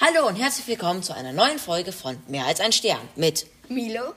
[0.00, 4.14] Hallo und herzlich willkommen zu einer neuen Folge von Mehr als ein Stern mit Milo,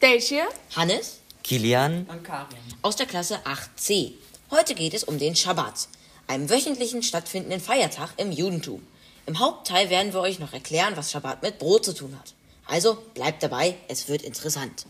[0.00, 2.56] Dacia Hannes Kilian Und Karin.
[2.82, 4.12] aus der Klasse 8c.
[4.50, 5.88] Heute geht es um den Schabbat,
[6.28, 8.86] einem wöchentlichen stattfindenden Feiertag im Judentum.
[9.26, 12.34] Im Hauptteil werden wir euch noch erklären, was Schabbat mit Brot zu tun hat.
[12.66, 14.86] Also bleibt dabei, es wird interessant.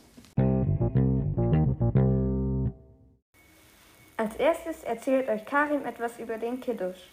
[4.16, 7.08] Als erstes erzählt euch Karim etwas über den Kiddush.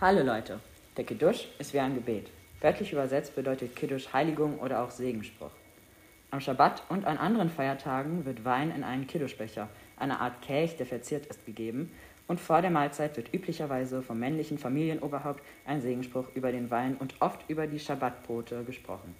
[0.00, 0.58] Hallo Leute.
[0.96, 2.30] Der Kiddush ist wie ein Gebet.
[2.60, 5.52] Wörtlich übersetzt bedeutet Kiddush Heiligung oder auch Segensspruch.
[6.30, 10.86] Am Schabbat und an anderen Feiertagen wird Wein in einen Kiddushbecher, eine Art Kelch, der
[10.86, 11.90] verziert ist, gegeben
[12.26, 17.20] und vor der Mahlzeit wird üblicherweise vom männlichen Familienoberhaupt ein Segensspruch über den Wein und
[17.20, 19.16] oft über die Schabbatbrote gesprochen.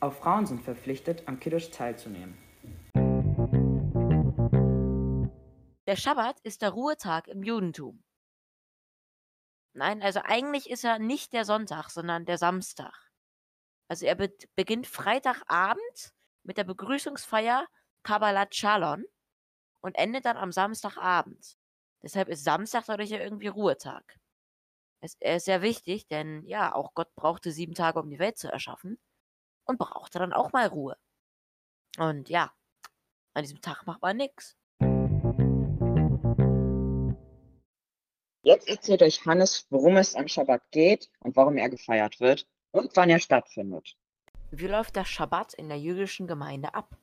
[0.00, 2.36] Auch Frauen sind verpflichtet, am Kiddush teilzunehmen.
[5.86, 8.02] Der Schabbat ist der Ruhetag im Judentum.
[9.74, 12.94] Nein, also eigentlich ist er nicht der Sonntag, sondern der Samstag.
[13.88, 16.12] Also er be beginnt Freitagabend
[16.44, 17.66] mit der Begrüßungsfeier
[18.04, 19.04] Kabbalat Shalom
[19.80, 21.56] und endet dann am Samstagabend.
[22.02, 24.18] Deshalb ist Samstag dadurch ja irgendwie Ruhetag.
[25.00, 28.38] Es, er ist sehr wichtig, denn ja, auch Gott brauchte sieben Tage, um die Welt
[28.38, 28.98] zu erschaffen
[29.64, 30.96] und brauchte dann auch mal Ruhe.
[31.98, 32.52] Und ja,
[33.34, 34.56] an diesem Tag macht man nichts.
[38.44, 42.90] Jetzt erzählt euch Hannes, worum es am Schabbat geht und warum er gefeiert wird und
[42.94, 43.96] wann er stattfindet.
[44.50, 46.94] Wie läuft der Schabbat in der jüdischen Gemeinde ab?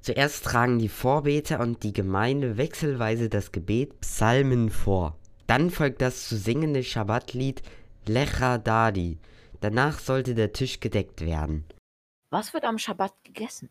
[0.00, 5.18] Zuerst tragen die Vorbeter und die Gemeinde wechselweise das Gebet Psalmen vor.
[5.48, 7.62] Dann folgt das zu singende Schabbatlied
[8.06, 9.18] Lecha Dadi.
[9.60, 11.64] Danach sollte der Tisch gedeckt werden.
[12.30, 13.70] Was wird am Schabbat gegessen?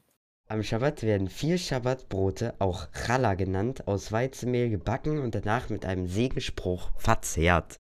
[0.53, 6.05] Am Schabbat werden vier Schabbatbrote, auch Challah genannt, aus Weizenmehl gebacken und danach mit einem
[6.05, 7.77] Segenspruch verzehrt.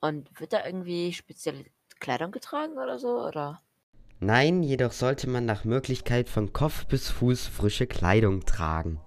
[0.00, 1.64] Und wird da irgendwie spezielle
[1.98, 3.20] Kleidung getragen oder so?
[3.20, 3.62] Oder?
[4.20, 9.00] Nein, jedoch sollte man nach Möglichkeit von Kopf bis Fuß frische Kleidung tragen.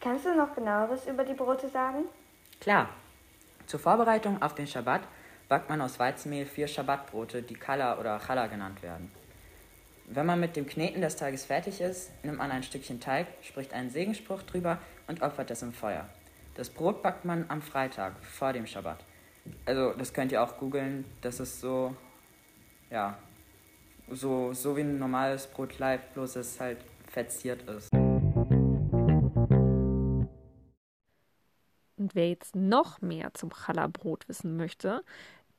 [0.00, 2.06] Kannst du noch genaueres über die Brote sagen?
[2.58, 2.88] Klar.
[3.66, 5.02] Zur Vorbereitung auf den Schabbat
[5.48, 9.10] backt man aus Weizenmehl vier Schabbatbrote, die Kala oder Challah genannt werden.
[10.06, 13.72] Wenn man mit dem Kneten des Tages fertig ist, nimmt man ein Stückchen Teig, spricht
[13.72, 16.08] einen Segensspruch drüber und opfert es im Feuer.
[16.56, 18.98] Das Brot backt man am Freitag, vor dem Schabbat.
[19.66, 21.04] Also, das könnt ihr auch googeln.
[21.20, 21.94] Das ist so,
[22.90, 23.18] ja,
[24.10, 26.78] so, so wie ein normales Brot bleibt, bloß es halt
[27.10, 27.90] verziert ist.
[32.04, 35.02] Und wer jetzt noch mehr zum Challah-Brot wissen möchte,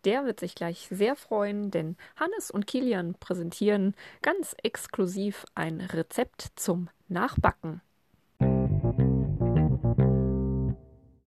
[0.03, 6.49] der wird sich gleich sehr freuen, denn Hannes und Kilian präsentieren ganz exklusiv ein Rezept
[6.55, 7.81] zum Nachbacken.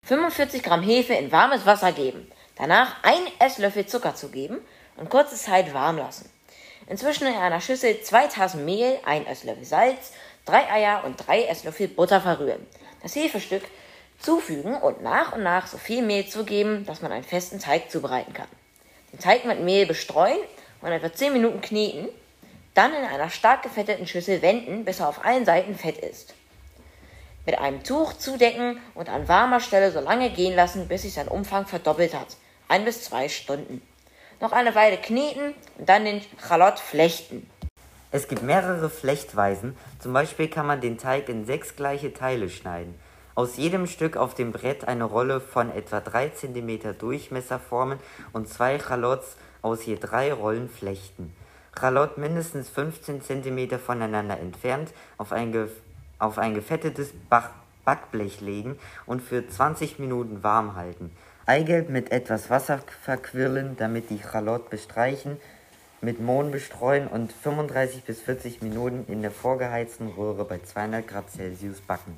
[0.03, 2.25] 45 Gramm Hefe in warmes Wasser geben.
[2.55, 4.59] Danach ein Esslöffel Zucker zugeben
[4.95, 6.29] und kurze Zeit warm lassen.
[6.87, 10.13] Inzwischen in einer Schüssel zwei Tassen Mehl, ein Esslöffel Salz,
[10.45, 12.65] drei Eier und drei Esslöffel Butter verrühren.
[13.01, 13.63] Das Hefestück
[14.21, 18.33] zufügen und nach und nach so viel Mehl zugeben, dass man einen festen Teig zubereiten
[18.33, 18.47] kann.
[19.11, 20.39] Den Teig mit Mehl bestreuen
[20.81, 22.07] und etwa 10 Minuten kneten,
[22.73, 26.33] dann in einer stark gefetteten Schüssel wenden, bis er auf allen Seiten fett ist.
[27.45, 31.27] Mit einem Tuch zudecken und an warmer Stelle so lange gehen lassen, bis sich sein
[31.27, 32.37] Umfang verdoppelt hat.
[32.67, 33.81] Ein bis zwei Stunden.
[34.39, 37.49] Noch eine Weile kneten und dann den Chalot flechten.
[38.11, 42.99] Es gibt mehrere Flechtweisen, zum Beispiel kann man den Teig in sechs gleiche Teile schneiden.
[43.33, 47.99] Aus jedem Stück auf dem Brett eine Rolle von etwa 3 cm Durchmesser formen
[48.33, 51.33] und zwei Chalots aus je drei Rollen flechten.
[51.73, 55.69] Chalot mindestens 15 cm voneinander entfernt auf ein,
[56.19, 57.51] auf ein gefettetes Bach
[57.85, 61.11] Backblech legen und für 20 Minuten warm halten.
[61.45, 65.37] Eigelb mit etwas Wasser verquirlen, damit die Chalot bestreichen,
[66.01, 71.31] mit Mohn bestreuen und 35 bis 40 Minuten in der vorgeheizten Röhre bei 200 Grad
[71.31, 72.15] Celsius backen.